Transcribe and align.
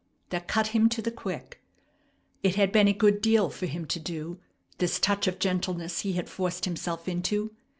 that 0.31 0.47
cut 0.47 0.69
him 0.69 0.89
to 0.89 0.99
the 0.99 1.11
quick. 1.11 1.61
It 2.41 2.55
had 2.55 2.71
been 2.71 2.87
a 2.87 2.91
good 2.91 3.21
deal 3.21 3.51
for 3.51 3.67
him 3.67 3.85
to 3.85 3.99
do, 3.99 4.39
this 4.79 4.99
touch 4.99 5.27
of 5.27 5.37
gentleness 5.37 5.99
he 5.99 6.13
had 6.13 6.27
forced 6.27 6.65
himself 6.65 7.07
into. 7.07 7.51